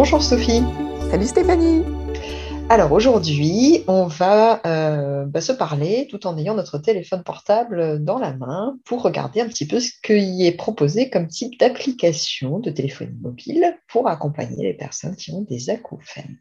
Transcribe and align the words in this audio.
Bonjour 0.00 0.22
Sophie. 0.22 0.62
Salut 1.10 1.26
Stéphanie. 1.26 1.82
Alors 2.68 2.92
aujourd'hui, 2.92 3.82
on 3.88 4.06
va 4.06 4.64
euh, 4.64 5.24
bah, 5.24 5.40
se 5.40 5.50
parler 5.50 6.06
tout 6.08 6.24
en 6.28 6.38
ayant 6.38 6.54
notre 6.54 6.78
téléphone 6.78 7.24
portable 7.24 8.04
dans 8.04 8.20
la 8.20 8.32
main 8.32 8.78
pour 8.84 9.02
regarder 9.02 9.40
un 9.40 9.48
petit 9.48 9.66
peu 9.66 9.80
ce 9.80 9.90
qui 10.00 10.46
est 10.46 10.56
proposé 10.56 11.10
comme 11.10 11.26
type 11.26 11.58
d'application 11.58 12.60
de 12.60 12.70
téléphone 12.70 13.18
mobile 13.20 13.76
pour 13.88 14.06
accompagner 14.06 14.62
les 14.62 14.74
personnes 14.74 15.16
qui 15.16 15.32
ont 15.32 15.42
des 15.42 15.68
acouphènes. 15.68 16.38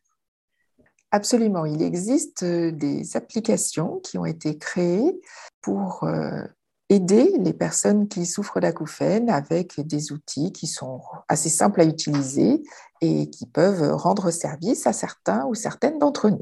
Absolument, 1.10 1.66
il 1.66 1.82
existe 1.82 2.44
euh, 2.44 2.72
des 2.72 3.18
applications 3.18 4.00
qui 4.04 4.20
ont 4.20 4.26
été 4.26 4.60
créées 4.60 5.20
pour 5.64 6.04
euh, 6.04 6.44
aider 6.90 7.32
les 7.40 7.54
personnes 7.54 8.08
qui 8.08 8.26
souffrent 8.26 8.60
d'acouphènes 8.60 9.30
avec 9.30 9.80
des 9.80 10.12
outils 10.12 10.52
qui 10.54 10.68
sont 10.68 11.02
assez 11.28 11.50
simples 11.50 11.82
à 11.82 11.86
utiliser 11.86 12.64
et 13.02 13.30
qui 13.30 13.46
peuvent 13.46 13.94
rendre 13.94 14.32
service 14.32 14.88
à 14.88 14.94
certains 14.94 15.46
ou 15.46 15.54
certaines 15.54 16.00
d'entre 16.00 16.30
nous. 16.30 16.42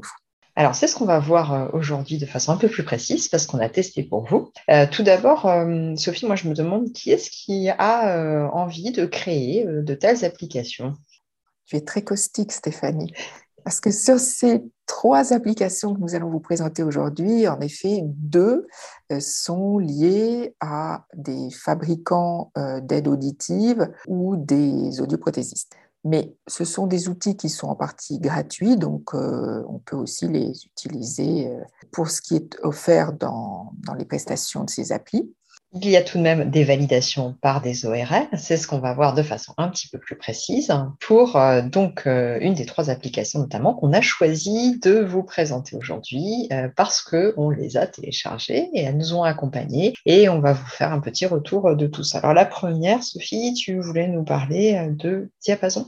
Alors, 0.58 0.74
c'est 0.74 0.86
ce 0.86 0.96
qu'on 0.96 1.04
va 1.04 1.18
voir 1.18 1.52
euh, 1.52 1.68
aujourd'hui 1.74 2.16
de 2.16 2.24
façon 2.24 2.50
un 2.50 2.56
peu 2.56 2.68
plus 2.68 2.82
précise 2.82 3.28
parce 3.28 3.46
qu'on 3.46 3.58
a 3.58 3.68
testé 3.68 4.02
pour 4.02 4.24
vous. 4.24 4.50
Euh, 4.70 4.86
tout 4.90 5.02
d'abord, 5.02 5.44
euh, 5.44 5.94
Sophie, 5.96 6.24
moi, 6.24 6.34
je 6.34 6.48
me 6.48 6.54
demande 6.54 6.92
qui 6.92 7.10
est-ce 7.10 7.30
qui 7.30 7.68
a 7.68 8.48
envie 8.52 8.90
de 8.90 9.04
créer 9.04 9.66
de 9.66 9.94
telles 9.94 10.24
applications? 10.24 10.94
Tu 11.66 11.76
es 11.76 11.82
très 11.82 12.02
caustique, 12.02 12.52
Stéphanie. 12.52 13.12
Parce 13.66 13.80
que 13.80 13.90
sur 13.90 14.20
ces 14.20 14.62
trois 14.86 15.32
applications 15.32 15.92
que 15.92 15.98
nous 15.98 16.14
allons 16.14 16.30
vous 16.30 16.38
présenter 16.38 16.84
aujourd'hui, 16.84 17.48
en 17.48 17.58
effet, 17.58 18.02
deux 18.04 18.68
sont 19.18 19.78
liées 19.78 20.54
à 20.60 21.04
des 21.16 21.50
fabricants 21.50 22.52
d'aide 22.82 23.08
auditive 23.08 23.92
ou 24.06 24.36
des 24.36 25.00
audioprothésistes. 25.00 25.72
Mais 26.06 26.36
ce 26.46 26.64
sont 26.64 26.86
des 26.86 27.08
outils 27.08 27.36
qui 27.36 27.48
sont 27.48 27.66
en 27.66 27.74
partie 27.74 28.20
gratuits, 28.20 28.76
donc 28.76 29.12
euh, 29.12 29.64
on 29.68 29.80
peut 29.80 29.96
aussi 29.96 30.28
les 30.28 30.52
utiliser 30.64 31.48
euh, 31.48 31.60
pour 31.90 32.10
ce 32.10 32.20
qui 32.20 32.36
est 32.36 32.56
offert 32.62 33.12
dans, 33.12 33.72
dans, 33.84 33.94
les 33.94 34.04
prestations 34.04 34.62
de 34.62 34.70
ces 34.70 34.92
applis. 34.92 35.34
Il 35.82 35.90
y 35.90 35.96
a 35.96 36.02
tout 36.02 36.18
de 36.18 36.22
même 36.22 36.50
des 36.50 36.64
validations 36.64 37.34
par 37.40 37.60
des 37.60 37.86
ORL, 37.86 38.28
c'est 38.36 38.56
ce 38.56 38.66
qu'on 38.66 38.78
va 38.78 38.94
voir 38.94 39.14
de 39.14 39.22
façon 39.22 39.52
un 39.58 39.68
petit 39.68 39.88
peu 39.88 39.98
plus 39.98 40.16
précise 40.16 40.72
pour 41.00 41.36
euh, 41.36 41.62
donc 41.62 42.06
une 42.06 42.54
des 42.54 42.66
trois 42.66 42.90
applications 42.90 43.40
notamment 43.40 43.74
qu'on 43.74 43.92
a 43.92 44.00
choisi 44.00 44.78
de 44.80 45.00
vous 45.00 45.22
présenter 45.22 45.76
aujourd'hui 45.76 46.48
parce 46.76 47.02
qu'on 47.02 47.50
les 47.50 47.76
a 47.76 47.86
téléchargées 47.86 48.68
et 48.72 48.82
elles 48.82 48.96
nous 48.96 49.14
ont 49.14 49.22
accompagnés 49.22 49.94
et 50.06 50.28
on 50.28 50.40
va 50.40 50.52
vous 50.52 50.66
faire 50.66 50.92
un 50.92 51.00
petit 51.00 51.26
retour 51.26 51.76
de 51.76 51.86
tout 51.86 52.02
ça. 52.02 52.18
Alors 52.18 52.34
la 52.34 52.46
première, 52.46 53.02
Sophie, 53.02 53.54
tu 53.54 53.78
voulais 53.80 54.08
nous 54.08 54.24
parler 54.24 54.88
de 54.90 55.30
Diapason? 55.42 55.86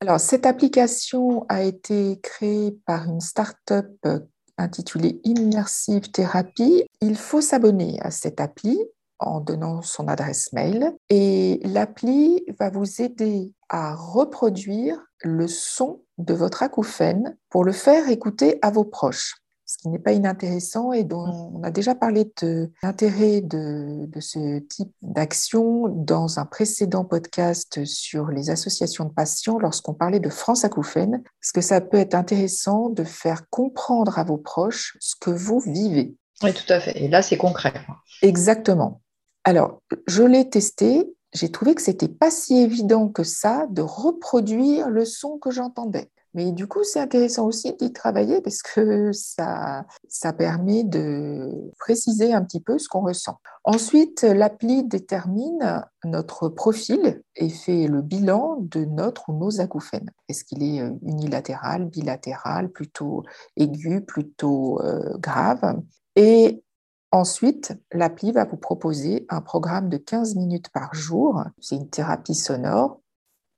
Alors, 0.00 0.20
cette 0.20 0.46
application 0.46 1.46
a 1.48 1.62
été 1.62 2.18
créée 2.22 2.72
par 2.86 3.04
une 3.04 3.20
start-up 3.20 3.90
euh, 4.06 4.20
intitulée 4.56 5.20
Immersive 5.24 6.10
Therapy. 6.10 6.84
Il 7.00 7.16
faut 7.16 7.40
s'abonner 7.40 7.98
à 8.00 8.10
cette 8.10 8.40
appli 8.40 8.78
en 9.18 9.40
donnant 9.40 9.82
son 9.82 10.08
adresse 10.08 10.52
mail 10.52 10.94
et 11.08 11.60
l'appli 11.64 12.44
va 12.58 12.70
vous 12.70 13.02
aider 13.02 13.52
à 13.68 13.94
reproduire 13.94 14.98
le 15.22 15.48
son 15.48 16.02
de 16.18 16.34
votre 16.34 16.62
acouphène 16.62 17.36
pour 17.50 17.64
le 17.64 17.72
faire 17.72 18.08
écouter 18.08 18.58
à 18.62 18.70
vos 18.70 18.84
proches 18.84 19.34
ce 19.68 19.76
qui 19.76 19.88
n'est 19.90 19.98
pas 19.98 20.12
inintéressant 20.12 20.92
et 20.92 21.04
dont 21.04 21.52
on 21.54 21.62
a 21.62 21.70
déjà 21.70 21.94
parlé 21.94 22.32
de 22.40 22.72
l'intérêt 22.82 23.42
de, 23.42 24.08
ce 24.18 24.60
type 24.60 24.90
d'action 25.02 25.88
dans 25.88 26.38
un 26.38 26.46
précédent 26.46 27.04
podcast 27.04 27.84
sur 27.84 28.28
les 28.28 28.48
associations 28.48 29.04
de 29.04 29.12
patients 29.12 29.58
lorsqu'on 29.58 29.92
parlait 29.92 30.20
de 30.20 30.30
France 30.30 30.64
Acouphène, 30.64 31.22
parce 31.40 31.52
que 31.52 31.60
ça 31.60 31.82
peut 31.82 31.98
être 31.98 32.14
intéressant 32.14 32.88
de 32.88 33.04
faire 33.04 33.42
comprendre 33.50 34.18
à 34.18 34.24
vos 34.24 34.38
proches 34.38 34.96
ce 35.00 35.14
que 35.20 35.30
vous 35.30 35.60
vivez. 35.60 36.16
Oui, 36.42 36.54
tout 36.54 36.72
à 36.72 36.80
fait. 36.80 36.98
Et 36.98 37.08
là, 37.08 37.20
c'est 37.20 37.36
concret. 37.36 37.74
Exactement. 38.22 39.02
Alors, 39.48 39.80
je 40.06 40.24
l'ai 40.24 40.50
testé. 40.50 41.10
J'ai 41.32 41.50
trouvé 41.50 41.74
que 41.74 41.80
c'était 41.80 42.06
pas 42.06 42.30
si 42.30 42.58
évident 42.58 43.08
que 43.08 43.22
ça 43.22 43.66
de 43.70 43.80
reproduire 43.80 44.90
le 44.90 45.06
son 45.06 45.38
que 45.38 45.50
j'entendais. 45.50 46.10
Mais 46.34 46.52
du 46.52 46.66
coup, 46.66 46.84
c'est 46.84 47.00
intéressant 47.00 47.46
aussi 47.46 47.72
d'y 47.72 47.90
travailler 47.94 48.42
parce 48.42 48.60
que 48.60 49.10
ça, 49.12 49.86
ça 50.06 50.34
permet 50.34 50.84
de 50.84 51.72
préciser 51.78 52.34
un 52.34 52.44
petit 52.44 52.60
peu 52.60 52.78
ce 52.78 52.90
qu'on 52.90 53.00
ressent. 53.00 53.38
Ensuite, 53.64 54.20
l'appli 54.20 54.84
détermine 54.84 55.82
notre 56.04 56.50
profil 56.50 57.22
et 57.34 57.48
fait 57.48 57.86
le 57.86 58.02
bilan 58.02 58.58
de 58.60 58.84
notre 58.84 59.30
ou 59.30 59.32
nos 59.32 59.62
acouphènes. 59.62 60.10
Est-ce 60.28 60.44
qu'il 60.44 60.62
est 60.62 60.82
euh, 60.82 60.90
unilatéral, 61.00 61.86
bilatéral, 61.86 62.68
plutôt 62.68 63.22
aigu, 63.56 64.02
plutôt 64.02 64.78
euh, 64.82 65.16
grave? 65.16 65.80
Et 66.16 66.62
Ensuite, 67.10 67.72
l'appli 67.92 68.32
va 68.32 68.44
vous 68.44 68.58
proposer 68.58 69.24
un 69.30 69.40
programme 69.40 69.88
de 69.88 69.96
15 69.96 70.34
minutes 70.36 70.68
par 70.70 70.94
jour. 70.94 71.42
C'est 71.60 71.76
une 71.76 71.88
thérapie 71.88 72.34
sonore 72.34 73.00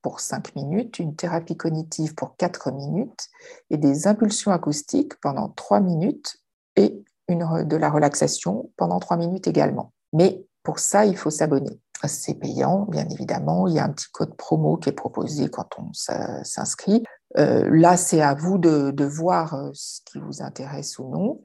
pour 0.03 0.21
5 0.21 0.55
minutes, 0.55 0.99
une 0.99 1.17
thérapie 1.17 1.57
cognitive 1.57 2.15
pour 2.15 2.37
4 2.37 2.71
minutes 2.71 3.29
et 3.71 3.77
des 3.77 4.07
impulsions 4.07 4.53
acoustiques 4.53 5.21
pendant 5.21 5.49
3 5.49 5.81
minutes 5.81 6.37
et 6.77 7.03
de 7.29 7.77
la 7.77 7.91
relaxation 7.91 8.71
pendant 8.77 9.01
3 9.01 9.17
minutes 9.17 9.47
également. 9.47 9.93
Mais 10.13 10.45
pour 10.63 10.79
ça, 10.79 11.05
il 11.05 11.17
faut 11.17 11.31
s'abonner. 11.31 11.81
C'est 12.07 12.35
payant, 12.35 12.87
bien 12.87 13.07
évidemment. 13.09 13.67
Il 13.67 13.75
y 13.75 13.79
a 13.79 13.85
un 13.85 13.91
petit 13.91 14.11
code 14.11 14.35
promo 14.35 14.79
qui 14.79 14.89
est 14.89 14.93
proposé 14.93 15.51
quand 15.51 15.69
on 15.79 15.93
s'inscrit. 15.93 17.05
Euh, 17.37 17.69
là, 17.71 17.97
c'est 17.97 18.23
à 18.23 18.35
vous 18.35 18.59
de, 18.59 18.91
de, 18.91 19.05
voir 19.05 19.55
euh, 19.55 19.71
ce 19.75 20.01
qui 20.07 20.19
vous 20.19 20.43
intéresse 20.43 20.99
ou 20.99 21.09
non. 21.11 21.41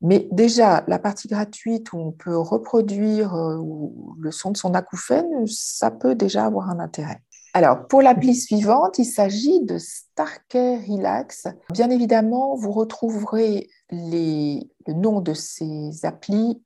Mais 0.00 0.28
déjà, 0.30 0.84
la 0.86 0.98
partie 0.98 1.28
gratuite 1.28 1.92
où 1.92 1.98
on 1.98 2.12
peut 2.12 2.36
reproduire 2.36 3.34
euh, 3.34 3.58
le 4.20 4.30
son 4.30 4.52
de 4.52 4.56
son 4.56 4.74
acouphène, 4.74 5.46
ça 5.46 5.90
peut 5.90 6.14
déjà 6.14 6.44
avoir 6.44 6.70
un 6.70 6.78
intérêt. 6.78 7.20
Alors, 7.54 7.88
pour 7.88 8.02
l'appli 8.02 8.34
suivante, 8.36 8.98
il 8.98 9.04
s'agit 9.04 9.64
de 9.64 9.78
Starcare 9.78 10.80
Relax. 10.86 11.48
Bien 11.72 11.90
évidemment, 11.90 12.54
vous 12.56 12.72
retrouverez 12.72 13.68
le 13.90 14.62
nom 14.92 15.20
de 15.20 15.34
ces 15.34 16.04
applis 16.04 16.62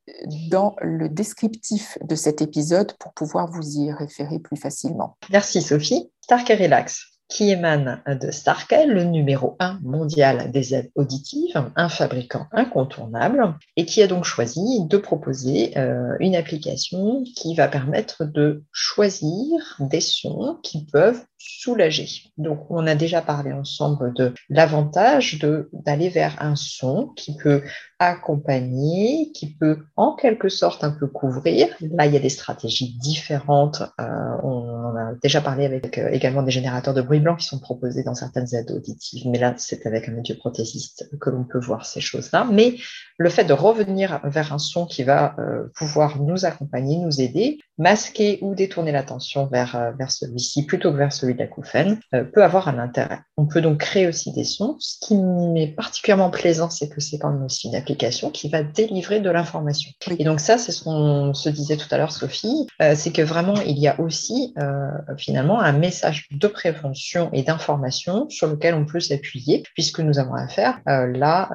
dans 0.50 0.74
le 0.80 1.08
descriptif 1.08 1.96
de 2.02 2.14
cet 2.14 2.42
épisode 2.42 2.92
pour 2.98 3.12
pouvoir 3.14 3.50
vous 3.50 3.78
y 3.78 3.92
référer 3.92 4.38
plus 4.40 4.56
facilement. 4.56 5.16
Merci 5.30 5.62
Sophie. 5.62 6.10
Starcare 6.20 6.58
Relax 6.58 7.11
qui 7.32 7.48
émane 7.50 8.02
de 8.06 8.30
Starkel, 8.30 8.90
le 8.90 9.04
numéro 9.04 9.56
1 9.58 9.78
mondial 9.82 10.50
des 10.50 10.74
aides 10.74 10.90
auditives, 10.94 11.64
un 11.76 11.88
fabricant 11.88 12.46
incontournable, 12.52 13.54
et 13.76 13.86
qui 13.86 14.02
a 14.02 14.06
donc 14.06 14.24
choisi 14.24 14.84
de 14.86 14.98
proposer 14.98 15.72
euh, 15.78 16.14
une 16.20 16.36
application 16.36 17.24
qui 17.24 17.54
va 17.54 17.68
permettre 17.68 18.26
de 18.26 18.64
choisir 18.70 19.76
des 19.80 20.02
sons 20.02 20.58
qui 20.62 20.84
peuvent 20.84 21.24
soulager. 21.44 22.08
Donc, 22.38 22.70
on 22.70 22.86
a 22.86 22.94
déjà 22.94 23.20
parlé 23.20 23.52
ensemble 23.52 24.14
de 24.14 24.32
l'avantage 24.48 25.38
d'aller 25.72 26.08
vers 26.08 26.40
un 26.40 26.54
son 26.54 27.08
qui 27.16 27.36
peut 27.36 27.62
accompagner, 27.98 29.30
qui 29.32 29.54
peut 29.54 29.78
en 29.96 30.14
quelque 30.14 30.48
sorte 30.48 30.84
un 30.84 30.90
peu 30.90 31.06
couvrir. 31.06 31.68
Là, 31.80 32.06
il 32.06 32.12
y 32.12 32.16
a 32.16 32.20
des 32.20 32.28
stratégies 32.28 32.96
différentes. 32.98 33.82
Euh, 34.00 34.04
on 34.42 34.96
a 34.96 35.14
déjà 35.22 35.40
parlé 35.40 35.64
avec 35.64 35.98
euh, 35.98 36.08
également 36.10 36.42
des 36.42 36.50
générateurs 36.50 36.94
de 36.94 37.02
bruit 37.02 37.20
blanc 37.20 37.36
qui 37.36 37.46
sont 37.46 37.60
proposés 37.60 38.02
dans 38.02 38.14
certaines 38.14 38.52
aides 38.54 38.70
auditives. 38.70 39.28
Mais 39.28 39.38
là, 39.38 39.54
c'est 39.56 39.86
avec 39.86 40.08
un 40.08 40.18
audioprothésiste 40.18 41.10
que 41.20 41.30
l'on 41.30 41.44
peut 41.44 41.60
voir 41.60 41.86
ces 41.86 42.00
choses-là. 42.00 42.46
Mais 42.50 42.76
le 43.22 43.30
fait 43.30 43.44
de 43.44 43.52
revenir 43.52 44.20
vers 44.24 44.52
un 44.52 44.58
son 44.58 44.84
qui 44.84 45.04
va 45.04 45.36
euh, 45.38 45.70
pouvoir 45.76 46.20
nous 46.20 46.44
accompagner, 46.44 46.98
nous 46.98 47.20
aider, 47.20 47.58
masquer 47.78 48.38
ou 48.42 48.54
détourner 48.54 48.92
l'attention 48.92 49.46
vers, 49.46 49.92
vers 49.98 50.10
celui-ci 50.10 50.66
plutôt 50.66 50.92
que 50.92 50.96
vers 50.96 51.12
celui 51.12 51.34
d'acouphènes 51.34 52.00
euh, 52.14 52.24
peut 52.24 52.42
avoir 52.44 52.68
un 52.68 52.78
intérêt. 52.78 53.20
On 53.36 53.46
peut 53.46 53.60
donc 53.60 53.78
créer 53.78 54.06
aussi 54.06 54.32
des 54.32 54.44
sons. 54.44 54.76
Ce 54.78 54.98
qui 55.00 55.14
est 55.56 55.68
particulièrement 55.68 56.30
plaisant, 56.30 56.68
c'est 56.68 56.88
que 56.88 57.00
c'est 57.00 57.18
quand 57.18 57.30
même 57.30 57.44
aussi 57.44 57.68
une 57.68 57.76
application 57.76 58.30
qui 58.30 58.48
va 58.48 58.62
délivrer 58.62 59.20
de 59.20 59.30
l'information. 59.30 59.90
Et 60.18 60.24
donc 60.24 60.40
ça, 60.40 60.58
c'est 60.58 60.72
ce 60.72 60.84
qu'on 60.84 61.32
se 61.32 61.48
disait 61.48 61.76
tout 61.76 61.88
à 61.92 61.98
l'heure, 61.98 62.12
Sophie, 62.12 62.66
euh, 62.80 62.94
c'est 62.96 63.12
que 63.12 63.22
vraiment, 63.22 63.54
il 63.66 63.78
y 63.78 63.88
a 63.88 63.98
aussi 64.00 64.52
euh, 64.58 64.88
finalement 65.16 65.60
un 65.60 65.72
message 65.72 66.28
de 66.30 66.46
prévention 66.48 67.30
et 67.32 67.42
d'information 67.42 68.28
sur 68.28 68.48
lequel 68.48 68.74
on 68.74 68.84
peut 68.84 69.00
s'appuyer, 69.00 69.62
puisque 69.74 70.00
nous 70.00 70.18
avons 70.18 70.34
affaire 70.34 70.80
là 70.86 71.48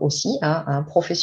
aussi 0.00 0.38
à 0.42 0.70
un 0.70 0.82
professionnel 0.82 1.13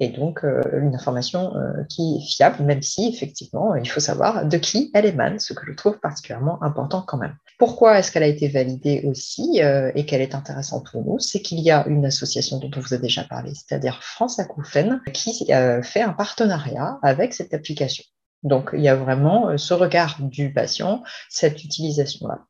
et 0.00 0.08
donc 0.08 0.44
euh, 0.44 0.62
une 0.80 0.94
information 0.94 1.56
euh, 1.56 1.84
qui 1.88 2.16
est 2.16 2.20
fiable, 2.20 2.64
même 2.64 2.82
si 2.82 3.08
effectivement 3.08 3.74
il 3.76 3.88
faut 3.88 4.00
savoir 4.00 4.46
de 4.46 4.56
qui 4.56 4.90
elle 4.92 5.06
émane, 5.06 5.38
ce 5.38 5.52
que 5.52 5.64
je 5.66 5.72
trouve 5.72 5.98
particulièrement 6.00 6.62
important 6.62 7.02
quand 7.06 7.18
même. 7.18 7.36
Pourquoi 7.58 7.98
est-ce 7.98 8.10
qu'elle 8.10 8.24
a 8.24 8.28
été 8.28 8.48
validée 8.48 9.02
aussi 9.04 9.62
euh, 9.62 9.92
et 9.94 10.04
qu'elle 10.04 10.20
est 10.20 10.34
intéressante 10.34 10.90
pour 10.90 11.04
nous? 11.04 11.18
C'est 11.20 11.40
qu'il 11.40 11.60
y 11.60 11.70
a 11.70 11.86
une 11.86 12.04
association 12.04 12.58
dont 12.58 12.70
on 12.76 12.80
vous 12.80 12.94
a 12.94 12.98
déjà 12.98 13.22
parlé, 13.24 13.52
c'est-à-dire 13.54 14.02
France 14.02 14.38
Acouphène, 14.40 15.00
qui 15.12 15.46
fait 15.82 16.02
un 16.02 16.12
partenariat 16.12 16.98
avec 17.02 17.32
cette 17.32 17.54
application. 17.54 18.04
Donc 18.42 18.70
il 18.72 18.80
y 18.80 18.88
a 18.88 18.96
vraiment 18.96 19.56
ce 19.56 19.74
regard 19.74 20.16
du 20.20 20.52
patient, 20.52 21.02
cette 21.28 21.62
utilisation-là. 21.64 22.44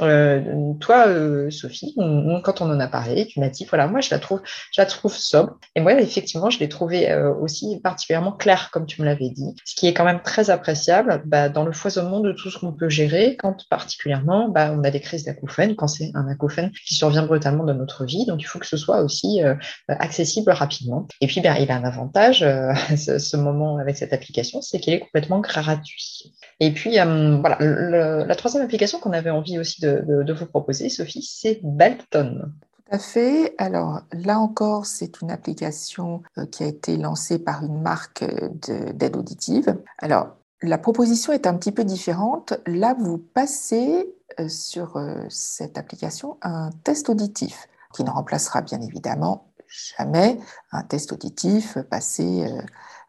Euh, 0.00 0.74
toi, 0.80 1.08
euh, 1.08 1.50
Sophie, 1.50 1.94
quand 1.96 2.60
on 2.60 2.70
en 2.70 2.80
a 2.80 2.88
parlé, 2.88 3.26
tu 3.26 3.40
m'as 3.40 3.48
dit, 3.48 3.64
voilà, 3.64 3.86
moi, 3.86 4.00
je 4.00 4.10
la 4.10 4.18
trouve, 4.18 4.40
je 4.72 4.80
la 4.80 4.86
trouve 4.86 5.14
sobre. 5.14 5.58
Et 5.74 5.80
moi, 5.80 6.00
effectivement, 6.00 6.50
je 6.50 6.58
l'ai 6.60 6.68
trouvée 6.68 7.10
euh, 7.10 7.34
aussi 7.34 7.80
particulièrement 7.82 8.32
claire, 8.32 8.70
comme 8.70 8.86
tu 8.86 9.00
me 9.00 9.06
l'avais 9.06 9.30
dit, 9.30 9.54
ce 9.64 9.74
qui 9.74 9.88
est 9.88 9.94
quand 9.94 10.04
même 10.04 10.22
très 10.22 10.50
appréciable 10.50 11.22
bah, 11.26 11.48
dans 11.48 11.64
le 11.64 11.72
foisonnement 11.72 12.20
de 12.20 12.32
tout 12.32 12.50
ce 12.50 12.58
qu'on 12.58 12.72
peut 12.72 12.88
gérer, 12.88 13.36
quand 13.36 13.68
particulièrement, 13.68 14.48
bah, 14.48 14.72
on 14.72 14.84
a 14.84 14.90
des 14.90 15.00
crises 15.00 15.24
d'acouphènes, 15.24 15.74
quand 15.74 15.88
c'est 15.88 16.10
un 16.14 16.28
acouphène 16.28 16.70
qui 16.86 16.94
survient 16.94 17.24
brutalement 17.24 17.64
dans 17.64 17.74
notre 17.74 18.04
vie. 18.04 18.26
Donc, 18.26 18.40
il 18.40 18.46
faut 18.46 18.58
que 18.58 18.66
ce 18.66 18.76
soit 18.76 19.00
aussi 19.00 19.40
accessible 19.88 20.52
rapidement. 20.52 21.06
Et 21.20 21.26
puis, 21.26 21.40
ben, 21.40 21.56
il 21.56 21.70
a 21.70 21.76
un 21.76 21.84
avantage, 21.84 22.40
ce, 22.96 23.18
ce, 23.18 23.36
moment 23.36 23.78
avec 23.78 23.96
cette 23.96 24.12
application, 24.12 24.60
c'est 24.62 24.78
qu'il 24.80 24.92
est 24.92 25.00
complètement 25.00 25.40
gratuit. 25.40 26.34
Et 26.60 26.72
puis, 26.72 26.96
voilà, 26.98 27.56
la 27.60 28.34
troisième 28.34 28.64
application 28.64 28.98
qu'on 28.98 29.12
avait 29.12 29.30
envie 29.30 29.58
aussi 29.58 29.80
de, 29.80 30.32
vous 30.32 30.46
proposer, 30.46 30.88
Sophie, 30.88 31.22
c'est 31.22 31.60
Belton. 31.62 32.50
Tout 32.72 32.96
à 32.96 32.98
fait. 32.98 33.54
Alors 33.58 34.00
là 34.12 34.38
encore, 34.38 34.86
c'est 34.86 35.20
une 35.20 35.30
application 35.30 36.22
euh, 36.38 36.46
qui 36.46 36.64
a 36.64 36.66
été 36.66 36.96
lancée 36.96 37.38
par 37.38 37.62
une 37.62 37.82
marque 37.82 38.22
euh, 38.22 38.92
d'aide 38.92 39.16
auditive. 39.16 39.76
Alors, 39.98 40.28
la 40.62 40.78
proposition 40.78 41.32
est 41.32 41.46
un 41.46 41.54
petit 41.54 41.70
peu 41.70 41.84
différente. 41.84 42.54
Là, 42.66 42.96
vous 42.98 43.18
passez 43.18 44.12
euh, 44.40 44.48
sur 44.48 44.98
cette 45.28 45.78
application 45.78 46.38
un 46.42 46.70
test 46.82 47.08
auditif 47.10 47.68
qui 47.92 48.04
ne 48.04 48.10
remplacera 48.10 48.62
bien 48.62 48.80
évidemment 48.80 49.52
jamais 49.68 50.38
un 50.72 50.82
test 50.82 51.12
auditif 51.12 51.76
passé 51.90 52.50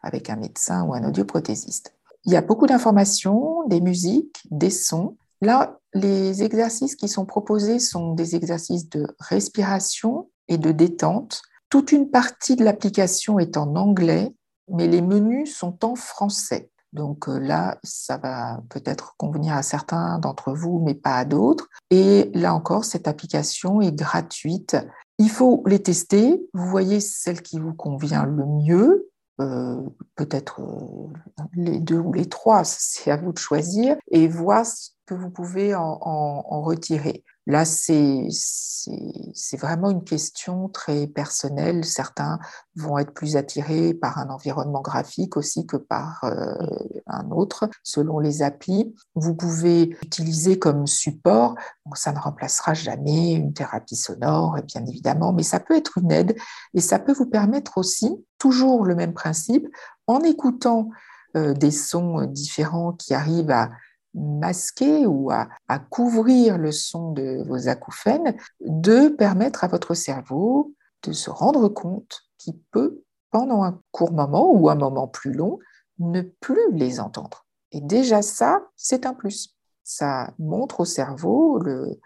avec 0.02 0.28
un 0.28 0.36
médecin 0.36 0.84
ou 0.84 0.92
un 0.92 1.08
audioprothésiste. 1.08 1.94
Il 2.24 2.32
y 2.32 2.36
a 2.36 2.42
beaucoup 2.42 2.66
d'informations, 2.66 3.66
des 3.66 3.80
musiques, 3.80 4.42
des 4.50 4.70
sons. 4.70 5.16
Là, 5.40 5.78
les 5.94 6.42
exercices 6.42 6.96
qui 6.96 7.08
sont 7.08 7.24
proposés 7.24 7.78
sont 7.78 8.14
des 8.14 8.36
exercices 8.36 8.88
de 8.88 9.06
respiration 9.18 10.28
et 10.48 10.58
de 10.58 10.72
détente. 10.72 11.42
Toute 11.70 11.92
une 11.92 12.10
partie 12.10 12.56
de 12.56 12.64
l'application 12.64 13.38
est 13.38 13.56
en 13.56 13.74
anglais, 13.76 14.34
mais 14.68 14.86
les 14.86 15.00
menus 15.00 15.56
sont 15.56 15.84
en 15.84 15.94
français. 15.94 16.70
Donc 16.92 17.28
euh, 17.28 17.38
là, 17.38 17.78
ça 17.84 18.16
va 18.16 18.60
peut-être 18.68 19.14
convenir 19.16 19.54
à 19.54 19.62
certains 19.62 20.18
d'entre 20.18 20.52
vous, 20.52 20.80
mais 20.84 20.94
pas 20.94 21.16
à 21.16 21.24
d'autres. 21.24 21.68
Et 21.90 22.30
là 22.34 22.54
encore, 22.54 22.84
cette 22.84 23.06
application 23.06 23.80
est 23.80 23.94
gratuite. 23.94 24.76
Il 25.18 25.30
faut 25.30 25.62
les 25.66 25.82
tester. 25.82 26.42
Vous 26.52 26.66
voyez 26.66 27.00
celle 27.00 27.42
qui 27.42 27.60
vous 27.60 27.74
convient 27.74 28.24
le 28.24 28.44
mieux. 28.46 29.09
Euh, 29.40 29.80
peut-être 30.16 30.60
euh, 30.60 31.44
les 31.54 31.80
deux 31.80 31.98
ou 31.98 32.12
les 32.12 32.28
trois, 32.28 32.62
c'est 32.64 33.10
à 33.10 33.16
vous 33.16 33.32
de 33.32 33.38
choisir, 33.38 33.96
et 34.10 34.28
voir 34.28 34.66
ce 34.66 34.90
que 35.06 35.14
vous 35.14 35.30
pouvez 35.30 35.74
en, 35.74 35.98
en 36.02 36.62
retirer. 36.62 37.24
Là, 37.50 37.64
c'est 37.64 38.28
vraiment 39.56 39.90
une 39.90 40.04
question 40.04 40.68
très 40.68 41.08
personnelle. 41.08 41.84
Certains 41.84 42.38
vont 42.76 42.96
être 42.98 43.12
plus 43.12 43.36
attirés 43.36 43.92
par 43.92 44.18
un 44.18 44.30
environnement 44.30 44.82
graphique 44.82 45.36
aussi 45.36 45.66
que 45.66 45.76
par 45.76 46.22
euh, 46.22 46.54
un 47.08 47.28
autre, 47.32 47.68
selon 47.82 48.20
les 48.20 48.42
applis. 48.42 48.94
Vous 49.16 49.34
pouvez 49.34 49.96
utiliser 50.04 50.60
comme 50.60 50.86
support, 50.86 51.56
ça 51.94 52.12
ne 52.12 52.20
remplacera 52.20 52.72
jamais 52.72 53.32
une 53.32 53.52
thérapie 53.52 53.96
sonore, 53.96 54.56
bien 54.64 54.86
évidemment, 54.86 55.32
mais 55.32 55.42
ça 55.42 55.58
peut 55.58 55.76
être 55.76 55.98
une 55.98 56.12
aide 56.12 56.36
et 56.74 56.80
ça 56.80 57.00
peut 57.00 57.12
vous 57.12 57.26
permettre 57.26 57.78
aussi, 57.78 58.24
toujours 58.38 58.84
le 58.84 58.94
même 58.94 59.12
principe, 59.12 59.66
en 60.06 60.20
écoutant 60.20 60.88
euh, 61.36 61.52
des 61.52 61.72
sons 61.72 62.26
différents 62.26 62.92
qui 62.92 63.12
arrivent 63.12 63.50
à 63.50 63.70
masquer 64.14 65.06
ou 65.06 65.30
à, 65.30 65.48
couvrir 65.90 66.58
le 66.58 66.72
son 66.72 67.12
de 67.12 67.42
vos 67.46 67.68
acouphènes, 67.68 68.36
de 68.60 69.08
permettre 69.08 69.64
à 69.64 69.68
votre 69.68 69.94
cerveau 69.94 70.74
de 71.02 71.12
se 71.12 71.30
rendre 71.30 71.68
compte 71.68 72.22
qu'il 72.38 72.58
peut, 72.70 73.02
pendant 73.30 73.62
un 73.62 73.80
court 73.92 74.12
moment 74.12 74.52
ou 74.52 74.68
un 74.68 74.74
moment 74.74 75.08
plus 75.08 75.32
long, 75.32 75.58
ne 75.98 76.22
plus 76.22 76.72
les 76.72 77.00
entendre. 77.00 77.46
Et 77.72 77.80
déjà 77.80 78.22
ça, 78.22 78.62
c'est 78.76 79.06
un 79.06 79.14
plus. 79.14 79.56
Ça 79.84 80.32
montre 80.38 80.80
au 80.80 80.84
cerveau 80.84 81.58
le, 81.58 81.98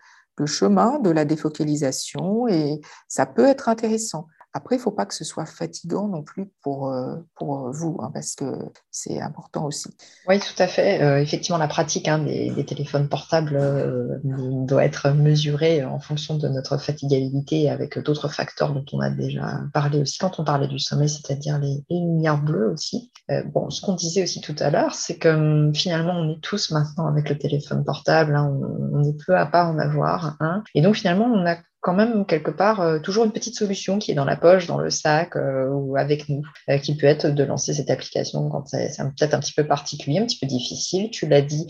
chemin 0.46 0.98
de 0.98 1.10
la 1.10 1.24
défocalisation 1.24 2.48
et 2.48 2.80
ça 3.08 3.24
peut 3.24 3.46
être 3.46 3.68
intéressant. 3.68 4.26
Après, 4.56 4.76
il 4.76 4.78
ne 4.78 4.82
faut 4.84 4.92
pas 4.92 5.04
que 5.04 5.14
ce 5.14 5.24
soit 5.24 5.46
fatigant 5.46 6.06
non 6.06 6.22
plus 6.22 6.48
pour, 6.62 6.88
euh, 6.88 7.16
pour 7.34 7.72
vous, 7.72 7.98
hein, 8.00 8.12
parce 8.14 8.36
que 8.36 8.44
c'est 8.88 9.20
important 9.20 9.66
aussi. 9.66 9.88
Oui, 10.28 10.38
tout 10.38 10.62
à 10.62 10.68
fait. 10.68 11.02
Euh, 11.02 11.20
effectivement, 11.20 11.58
la 11.58 11.66
pratique 11.66 12.06
hein, 12.06 12.20
des, 12.20 12.64
téléphones 12.64 13.08
portables 13.08 13.56
euh, 13.56 14.20
doit 14.22 14.84
être 14.84 15.10
mesurée 15.10 15.84
en 15.84 15.98
fonction 15.98 16.36
de 16.38 16.46
notre 16.46 16.78
fatigabilité 16.78 17.68
avec 17.68 17.98
d'autres 17.98 18.28
facteurs 18.28 18.72
dont 18.72 18.84
on 18.92 19.00
a 19.00 19.10
déjà 19.10 19.60
parlé 19.72 19.98
aussi 19.98 20.18
quand 20.18 20.38
on 20.38 20.44
parlait 20.44 20.68
du 20.68 20.78
sommeil, 20.78 21.08
c'est-à-dire 21.08 21.58
les, 21.58 21.84
lumières 21.90 22.40
bleues 22.40 22.70
aussi. 22.70 23.10
bon, 23.52 23.70
ce 23.70 23.80
qu'on 23.80 23.94
disait 23.94 24.22
aussi 24.22 24.40
tout 24.40 24.56
à 24.60 24.70
l'heure, 24.70 24.94
c'est 24.94 25.18
que 25.18 25.28
hum, 25.28 25.74
finalement, 25.74 26.12
on 26.12 26.30
est 26.30 26.40
tous 26.40 26.70
maintenant 26.70 27.08
avec 27.08 27.28
le 27.28 27.36
téléphone 27.36 27.84
portable, 27.84 28.36
hein, 28.36 28.56
on, 28.62 29.00
on, 29.00 29.02
est 29.02 29.16
peu 29.26 29.36
à 29.36 29.46
pas 29.46 29.66
en 29.66 29.78
avoir. 29.80 30.38
et 30.76 30.80
donc, 30.80 30.94
finalement, 30.94 31.24
on 31.24 31.44
a 31.44 31.56
quand 31.84 31.92
même 31.92 32.24
quelque 32.24 32.50
part 32.50 32.80
euh, 32.80 32.98
toujours 32.98 33.26
une 33.26 33.32
petite 33.32 33.56
solution 33.56 33.98
qui 33.98 34.10
est 34.10 34.14
dans 34.14 34.24
la 34.24 34.36
poche, 34.36 34.66
dans 34.66 34.78
le 34.78 34.88
sac 34.88 35.36
euh, 35.36 35.68
ou 35.68 35.96
avec 35.98 36.30
nous, 36.30 36.40
euh, 36.70 36.78
qui 36.78 36.96
peut 36.96 37.06
être 37.06 37.26
de 37.26 37.44
lancer 37.44 37.74
cette 37.74 37.90
application 37.90 38.48
quand 38.48 38.66
c'est 38.66 38.88
peut-être 38.96 39.34
un 39.34 39.40
petit 39.40 39.52
peu 39.52 39.66
particulier, 39.66 40.18
un 40.18 40.24
petit 40.24 40.38
peu 40.38 40.46
difficile. 40.46 41.10
Tu 41.10 41.28
l'as 41.28 41.42
dit, 41.42 41.66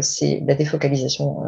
c'est 0.00 0.42
la 0.46 0.54
défocalisation 0.54 1.38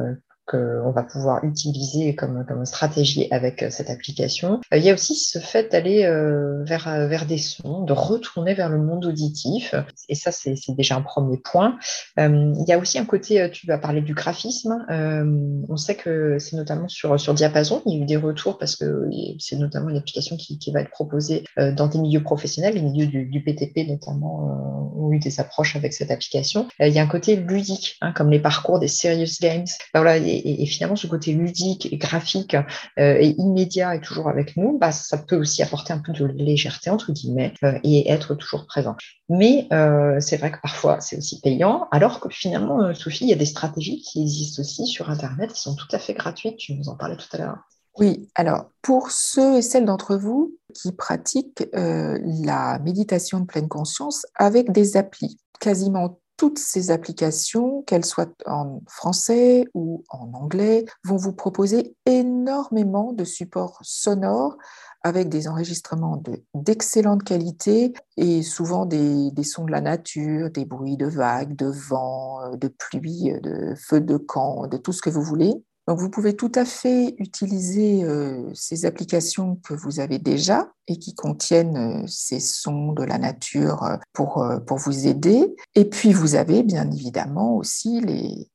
qu'on 0.48 0.90
va 0.90 1.02
pouvoir 1.02 1.44
utiliser 1.44 2.14
comme, 2.14 2.44
stratégie 2.64 3.28
avec 3.30 3.62
euh, 3.62 3.70
cette 3.70 3.90
application. 3.90 4.60
Euh, 4.72 4.78
il 4.78 4.84
y 4.84 4.90
a 4.90 4.94
aussi 4.94 5.14
ce 5.14 5.38
fait 5.38 5.70
d'aller 5.70 6.04
euh, 6.04 6.64
vers, 6.64 6.88
vers 7.08 7.26
des 7.26 7.38
sons, 7.38 7.82
de 7.82 7.92
retourner 7.92 8.54
vers 8.54 8.68
le 8.68 8.78
monde 8.78 9.04
auditif. 9.04 9.74
Et 10.08 10.14
ça, 10.14 10.32
c'est 10.32 10.54
déjà 10.70 10.96
un 10.96 11.02
premier 11.02 11.36
point. 11.36 11.78
il 12.16 12.64
y 12.66 12.72
a 12.72 12.78
aussi 12.78 12.98
un 12.98 13.04
côté, 13.04 13.50
tu 13.52 13.66
vas 13.66 13.78
parler 13.78 14.00
du 14.00 14.14
graphisme. 14.14 14.86
on 14.88 15.76
sait 15.76 15.94
que 15.94 16.38
c'est 16.38 16.56
notamment 16.56 16.88
sur, 16.88 17.20
sur 17.20 17.34
Diapason, 17.34 17.82
il 17.86 17.92
y 17.92 18.00
a 18.00 18.02
eu 18.02 18.06
des 18.06 18.16
retours 18.16 18.58
parce 18.58 18.76
que 18.76 19.08
c'est 19.38 19.56
notamment 19.56 19.90
une 19.90 19.96
application 19.96 20.36
qui, 20.36 20.58
va 20.72 20.80
être 20.80 20.90
proposée 20.90 21.44
dans 21.56 21.86
des 21.86 21.98
milieux 21.98 22.22
professionnels, 22.22 22.74
les 22.74 22.82
milieux 22.82 23.06
du, 23.06 23.26
du 23.26 23.42
PTP 23.42 23.88
notamment 23.88 24.92
ont 24.96 25.12
eu 25.12 25.18
des 25.18 25.40
approches 25.40 25.76
avec 25.76 25.92
cette 25.92 26.10
application. 26.10 26.68
il 26.80 26.92
y 26.92 26.98
a 26.98 27.02
un 27.02 27.06
côté 27.06 27.36
ludique, 27.36 27.96
hein, 28.00 28.12
comme 28.12 28.30
les 28.30 28.40
parcours 28.40 28.78
des 28.78 28.88
Serious 28.88 29.38
Games. 29.40 29.66
Ben 29.94 30.02
voilà, 30.02 30.18
et, 30.38 30.66
finalement 30.66 30.96
ce 30.96 31.06
côté 31.06 31.32
ludique 31.32 31.92
et 31.92 31.96
graphique 31.96 32.54
euh, 32.54 33.16
et 33.20 33.34
immédiat 33.38 33.94
est 33.94 34.00
toujours 34.00 34.28
avec 34.28 34.56
nous, 34.56 34.78
bah, 34.78 34.92
ça 34.92 35.18
peut 35.18 35.36
aussi 35.36 35.62
apporter 35.62 35.92
un 35.92 35.98
peu 35.98 36.12
de 36.12 36.26
légèreté 36.26 36.90
entre 36.90 37.12
guillemets 37.12 37.54
euh, 37.64 37.78
et 37.84 38.10
être 38.10 38.34
toujours 38.34 38.66
présent. 38.66 38.96
Mais 39.28 39.66
euh, 39.72 40.20
c'est 40.20 40.36
vrai 40.36 40.52
que 40.52 40.60
parfois 40.60 41.00
c'est 41.00 41.16
aussi 41.16 41.40
payant, 41.40 41.88
alors 41.90 42.20
que 42.20 42.28
finalement, 42.28 42.94
Sophie, 42.94 43.24
il 43.24 43.30
y 43.30 43.32
a 43.32 43.36
des 43.36 43.44
stratégies 43.44 44.00
qui 44.00 44.22
existent 44.22 44.60
aussi 44.60 44.86
sur 44.86 45.10
Internet 45.10 45.52
qui 45.52 45.60
sont 45.60 45.74
tout 45.74 45.88
à 45.92 45.98
fait 45.98 46.14
gratuites. 46.14 46.56
Tu 46.56 46.74
nous 46.74 46.88
en 46.88 46.96
parlais 46.96 47.16
tout 47.16 47.28
à 47.32 47.38
l'heure. 47.38 47.58
Oui, 47.98 48.28
alors 48.36 48.70
pour 48.80 49.10
ceux 49.10 49.56
et 49.56 49.62
celles 49.62 49.84
d'entre 49.84 50.16
vous 50.16 50.56
qui 50.72 50.92
pratiquent 50.92 51.64
la 51.72 52.78
méditation 52.78 53.40
de 53.40 53.44
pleine 53.44 53.68
conscience 53.68 54.24
avec 54.36 54.70
des 54.70 54.96
applis, 54.96 55.38
quasiment 55.58 56.20
toutes 56.38 56.58
ces 56.58 56.90
applications, 56.90 57.82
qu'elles 57.82 58.04
soient 58.04 58.32
en 58.46 58.80
français 58.88 59.66
ou 59.74 60.04
en 60.08 60.32
anglais, 60.32 60.86
vont 61.04 61.16
vous 61.16 61.34
proposer 61.34 61.96
énormément 62.06 63.12
de 63.12 63.24
supports 63.24 63.78
sonores 63.82 64.56
avec 65.02 65.28
des 65.28 65.48
enregistrements 65.48 66.22
d'excellente 66.54 67.24
qualité 67.24 67.92
et 68.16 68.42
souvent 68.42 68.86
des, 68.86 69.32
des, 69.32 69.42
sons 69.42 69.64
de 69.64 69.72
la 69.72 69.80
nature, 69.80 70.50
des 70.50 70.64
bruits 70.64 70.96
de 70.96 71.06
vagues, 71.06 71.56
de 71.56 71.66
vent, 71.66 72.56
de 72.56 72.68
pluie, 72.68 73.32
de 73.42 73.74
feux 73.76 74.00
de 74.00 74.16
camp, 74.16 74.68
de 74.68 74.76
tout 74.76 74.92
ce 74.92 75.02
que 75.02 75.10
vous 75.10 75.22
voulez. 75.22 75.54
Donc, 75.88 76.00
vous 76.00 76.10
pouvez 76.10 76.36
tout 76.36 76.52
à 76.54 76.66
fait 76.66 77.14
utiliser 77.16 78.04
euh, 78.04 78.50
ces 78.52 78.84
applications 78.84 79.56
que 79.56 79.72
vous 79.72 80.00
avez 80.00 80.18
déjà 80.18 80.70
et 80.86 80.98
qui 80.98 81.14
contiennent 81.14 82.02
euh, 82.02 82.06
ces 82.06 82.40
sons 82.40 82.92
de 82.92 83.04
la 83.04 83.16
nature 83.16 83.84
euh, 83.84 83.96
pour, 84.12 84.44
vous 84.76 85.06
aider. 85.06 85.56
Et 85.74 85.86
puis, 85.86 86.12
vous 86.12 86.34
avez 86.34 86.62
bien 86.62 86.90
évidemment 86.90 87.56
aussi 87.56 88.02
les 88.02 88.50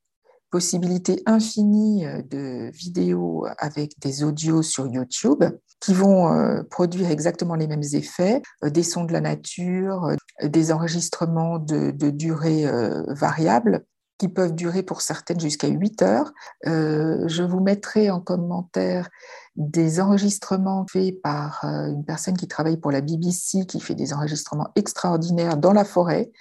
possibilités 0.52 1.24
infinies 1.25 2.06
de 2.30 2.70
vidéos 2.70 3.48
avec 3.58 4.00
des 4.00 4.24
audios 4.24 4.62
sur 4.62 4.86
YouTube 4.86 5.44
qui 5.80 5.96
vont 5.96 6.63
produire 6.70 7.10
exactement 7.10 7.56
les 7.56 7.66
mêmes 7.66 7.82
effets, 7.94 8.44
des 8.63 8.84
sons 8.84 9.06
de 9.06 9.13
la 9.13 9.22
nature, 9.22 10.12
des 10.44 10.72
enregistrements 10.72 11.58
de 11.58 12.12
durée 12.12 12.68
variable 13.08 13.84
qui 14.24 14.30
peuvent 14.30 14.56
durer 14.56 14.84
pour 14.84 15.01
certaines 15.01 15.42
jusqu'à 15.42 15.68
8 15.68 16.01
heures. 16.01 16.32
Euh, 16.65 17.27
je 17.27 17.44
vous 17.44 17.60
mettrai 17.60 18.10
en 18.10 18.22
commentaire 18.22 19.10
des 19.58 20.00
enregistrements 20.00 20.86
faits 20.89 21.22
par 21.22 21.65
euh, 21.65 21.88
une 21.88 22.06
personne 22.06 22.38
qui 22.38 22.48
travaille 22.48 22.77
pour 22.77 22.94
la 22.94 23.01
BBC, 23.01 23.65
qui 23.65 23.82
fait 23.82 23.96
des 23.96 24.13
enregistrements 24.13 24.70
extraordinaires 24.77 25.58
dans 25.58 25.74
la 25.74 25.84
forêt. 25.84 26.32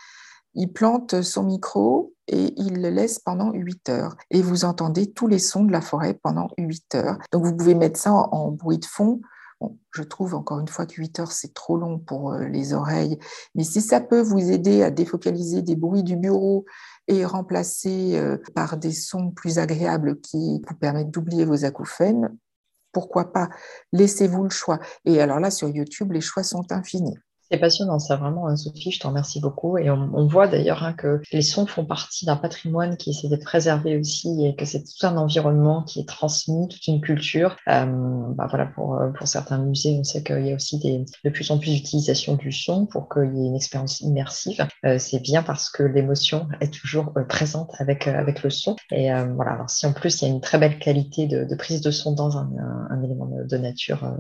il 0.55 0.73
plante 0.73 1.23
son 1.23 1.43
micro 1.43 2.15
et 2.29 2.55
il 2.57 2.81
le 2.81 2.91
laisse 2.91 3.19
pendant 3.19 3.51
8 3.51 3.89
heures. 3.89 4.17
Et 4.31 4.43
vous 4.43 4.65
entendez 4.65 5.13
tous 5.13 5.27
les 5.27 5.41
sons 5.41 5.65
de 5.65 5.73
la 5.73 5.81
forêt 5.81 6.15
pendant 6.15 6.51
8 6.59 6.95
heures. 6.95 7.19
Donc 7.33 7.45
vous 7.45 7.57
pouvez 7.57 7.75
mettre 7.75 7.99
ça 7.99 8.13
en, 8.13 8.53
bruit 8.53 8.79
de 8.79 8.85
fond. 8.85 9.21
Je 9.95 10.03
trouve 10.03 10.35
encore 10.35 10.61
une 10.61 10.69
fois 10.69 10.87
que 10.87 10.95
8 10.95 11.21
heures, 11.21 11.33
c'est 11.33 11.55
trop 11.55 11.77
long 11.77 11.99
pour 11.99 12.33
euh, 12.33 12.45
les 12.47 12.73
oreilles. 12.73 13.19
Mais 13.55 13.65
si 13.65 13.81
ça 13.81 14.01
peut 14.01 14.21
vous 14.21 14.51
aider 14.51 14.83
à 14.83 14.91
défocaliser 14.91 15.63
des 15.63 15.77
bruits 15.77 16.03
du 16.03 16.17
bureau 16.17 16.65
et 17.09 17.25
remplacer 17.25 18.19
euh, 18.19 18.39
par 18.55 18.77
des 18.77 18.93
sons 18.93 19.31
plus 19.31 19.59
agréables 19.59 20.21
qui 20.21 20.63
vous 20.67 20.77
permettent 20.77 21.11
d'oublier 21.11 21.45
vos 21.45 21.65
acouphènes, 21.65 22.37
pourquoi 22.93 23.33
pas? 23.33 23.49
Laissez-vous 23.93 24.45
le 24.45 24.51
choix. 24.51 24.79
Et 25.05 25.21
alors 25.21 25.41
là, 25.41 25.51
sur 25.51 25.69
YouTube, 25.69 26.13
les 26.13 26.21
choix 26.21 26.43
sont 26.43 26.71
infinis. 26.71 27.17
C'est 27.53 27.59
passionnant, 27.59 27.99
ça 27.99 28.17
vraiment, 28.17 28.49
hein, 28.49 28.57
Sophie, 28.57 28.93
je 28.93 28.99
te 28.99 29.07
remercie 29.07 29.39
beaucoup. 29.39 29.77
Et 29.77 29.91
on, 29.91 30.27
voit 30.27 30.49
d'ailleurs 30.49 30.85
hein, 30.85 30.95
que 30.95 31.21
les 31.33 31.43
sons 31.43 31.67
font 31.67 31.85
partie 31.85 32.25
d'un 32.25 32.37
patrimoine 32.37 32.97
qui 32.97 33.11
essaie 33.11 33.29
d'être 33.29 33.45
préservé 33.45 33.99
aussi 33.99 34.47
et 34.47 34.57
que 34.57 34.65
c'est 34.65 34.83
tout 34.83 35.07
un 35.07 35.19
environnement 35.19 35.83
qui 35.83 36.01
est 36.01 36.09
transmis, 36.09 36.67
toute 36.69 36.87
une 36.87 37.03
culture. 37.03 37.59
Euh, 37.69 37.85
bah 38.35 38.47
voilà, 38.49 38.65
pour, 38.65 38.95
euh, 38.95 39.11
pour 39.11 39.29
certains 39.29 39.59
musées, 39.59 39.99
on 40.01 40.03
sait 40.03 40.23
qu'il 40.23 40.47
y 40.47 40.53
a 40.53 40.55
aussi 40.55 40.79
des, 40.79 41.05
de 41.25 41.29
plus 41.29 41.51
en 41.51 41.59
plus 41.59 41.73
d'utilisation 41.73 42.37
du 42.37 42.53
son 42.53 42.87
pour 42.87 43.11
qu'il 43.11 43.37
y 43.37 43.45
ait 43.45 43.49
une 43.49 43.57
expérience 43.57 44.01
immersive. 44.01 44.67
Euh, 44.87 44.97
c'est 44.99 45.21
bien 45.21 45.43
parce 45.43 45.69
que 45.69 45.83
l'émotion 45.83 46.49
est 46.63 46.73
toujours 46.73 47.13
présente 47.29 47.75
avec, 47.81 48.09
avec 48.09 48.43
le 48.43 48.49
son. 48.49 48.77
Et 48.91 49.11
voilà, 49.37 49.53
alors 49.53 49.69
si 49.69 49.85
en 49.85 49.93
plus 49.93 50.23
il 50.23 50.29
y 50.29 50.31
a 50.31 50.33
une 50.33 50.41
très 50.41 50.57
belle 50.57 50.79
qualité 50.79 51.27
de, 51.27 51.55
prise 51.55 51.83
de 51.83 51.91
son 51.91 52.13
dans 52.13 52.39
un, 52.39 52.49
élément 53.05 53.27
de, 53.27 53.57
nature, 53.59 54.11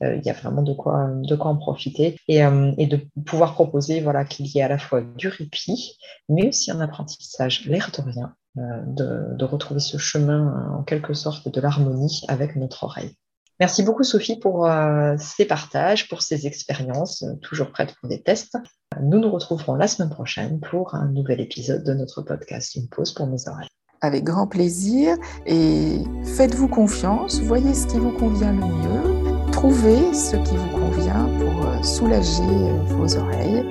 il 0.00 0.22
y 0.24 0.30
a 0.30 0.32
vraiment 0.32 0.62
de 0.62 0.72
quoi, 0.72 1.10
de 1.12 1.36
quoi 1.36 1.52
en 1.52 1.56
profiter. 1.56 2.16
Et 2.26 2.42
et 2.78 2.86
de 2.86 3.00
pouvoir 3.26 3.54
proposer 3.54 4.00
voilà, 4.00 4.24
qu'il 4.24 4.46
y 4.46 4.58
ait 4.58 4.62
à 4.62 4.68
la 4.68 4.78
fois 4.78 5.00
du 5.00 5.28
répit, 5.28 5.98
mais 6.28 6.48
aussi 6.48 6.70
un 6.70 6.80
apprentissage, 6.80 7.66
l'air 7.66 7.90
de 7.96 8.02
rien, 8.02 8.34
euh, 8.58 9.34
de, 9.36 9.44
retrouver 9.44 9.80
ce 9.80 9.98
chemin 9.98 10.48
euh, 10.48 10.78
en 10.78 10.82
quelque 10.82 11.14
sorte 11.14 11.48
de 11.48 11.60
l'harmonie 11.60 12.22
avec 12.28 12.56
notre 12.56 12.84
oreille. 12.84 13.16
Merci 13.60 13.82
beaucoup 13.82 14.02
Sophie 14.02 14.38
pour 14.38 14.66
euh, 14.66 15.14
ces 15.18 15.44
partages, 15.44 16.08
pour 16.08 16.22
ces 16.22 16.46
expériences, 16.46 17.24
toujours 17.42 17.70
prêtes 17.70 17.94
pour 18.00 18.08
des 18.08 18.22
tests. 18.22 18.56
Nous 19.00 19.18
nous 19.18 19.30
retrouverons 19.30 19.74
la 19.74 19.88
semaine 19.88 20.10
prochaine 20.10 20.60
pour 20.60 20.94
un 20.94 21.06
nouvel 21.08 21.40
épisode 21.40 21.84
de 21.84 21.94
notre 21.94 22.22
podcast 22.22 22.74
Une 22.74 22.88
pause 22.88 23.12
pour 23.12 23.26
mes 23.26 23.48
oreilles. 23.48 23.68
Avec 24.00 24.24
grand 24.24 24.46
plaisir 24.46 25.16
et 25.46 26.02
faites-vous 26.36 26.68
confiance, 26.68 27.40
voyez 27.40 27.72
ce 27.72 27.86
qui 27.86 27.98
vous 27.98 28.12
convient 28.12 28.52
le 28.52 28.66
mieux, 28.66 29.11
trouvez 29.62 30.12
ce 30.12 30.34
qui 30.34 30.56
vous 30.56 30.76
convient 30.76 31.28
pour 31.38 31.84
soulager 31.84 32.42
euh, 32.42 32.82
vos 32.88 33.16
oreilles. 33.16 33.64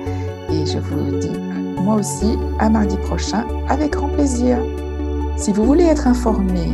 Et 0.50 0.64
je 0.64 0.78
vous 0.78 1.18
dis 1.18 1.38
moi 1.82 1.96
aussi 1.96 2.38
à 2.58 2.70
mardi 2.70 2.96
prochain 2.96 3.44
avec 3.68 3.90
grand 3.92 4.08
plaisir. 4.08 4.56
Si 5.36 5.52
vous 5.52 5.64
voulez 5.64 5.84
être 5.84 6.06
informé 6.06 6.64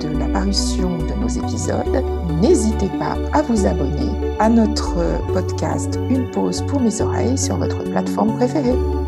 de 0.00 0.18
la 0.18 0.24
parution 0.26 0.96
de 0.96 1.12
nos 1.20 1.28
épisodes, 1.28 2.02
n'hésitez 2.40 2.88
pas 2.98 3.18
à 3.34 3.42
vous 3.42 3.66
abonner 3.66 4.10
à 4.38 4.48
notre 4.48 4.96
podcast 5.34 5.98
Une 6.08 6.30
pause 6.30 6.64
pour 6.66 6.80
mes 6.80 6.98
oreilles 7.02 7.36
sur 7.36 7.58
votre 7.58 7.84
plateforme 7.84 8.38
préférée. 8.38 9.01